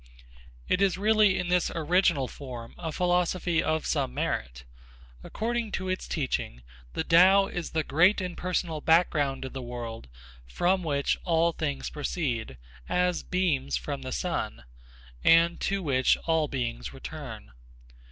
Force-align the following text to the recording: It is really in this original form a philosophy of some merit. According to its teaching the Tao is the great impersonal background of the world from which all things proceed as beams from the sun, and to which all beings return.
It 0.67 0.81
is 0.81 0.97
really 0.97 1.37
in 1.37 1.49
this 1.49 1.69
original 1.75 2.27
form 2.27 2.73
a 2.79 2.91
philosophy 2.91 3.61
of 3.61 3.85
some 3.85 4.15
merit. 4.15 4.63
According 5.23 5.71
to 5.73 5.89
its 5.89 6.07
teaching 6.07 6.63
the 6.93 7.03
Tao 7.03 7.45
is 7.45 7.69
the 7.69 7.83
great 7.83 8.19
impersonal 8.19 8.81
background 8.81 9.45
of 9.45 9.53
the 9.53 9.61
world 9.61 10.07
from 10.47 10.81
which 10.81 11.17
all 11.23 11.51
things 11.51 11.91
proceed 11.91 12.57
as 12.89 13.21
beams 13.21 13.77
from 13.77 14.01
the 14.01 14.11
sun, 14.11 14.63
and 15.23 15.59
to 15.59 15.83
which 15.83 16.17
all 16.25 16.47
beings 16.47 16.95
return. 16.95 17.51